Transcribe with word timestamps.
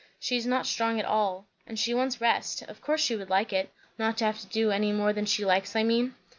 "She 0.19 0.35
is 0.35 0.47
not 0.47 0.65
strong 0.65 0.99
at 0.99 1.05
all, 1.05 1.45
and 1.67 1.77
she 1.77 1.93
wants 1.93 2.19
rest. 2.19 2.63
Of 2.63 2.81
course 2.81 3.01
she 3.01 3.15
would 3.15 3.29
like 3.29 3.53
it. 3.53 3.71
Not 3.99 4.17
to 4.17 4.25
have 4.25 4.39
to 4.39 4.47
do 4.47 4.71
any 4.71 4.91
more 4.91 5.13
than 5.13 5.27
she 5.27 5.45
likes, 5.45 5.75
I 5.75 5.83
mean." 5.83 6.15